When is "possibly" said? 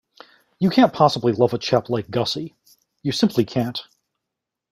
0.95-1.31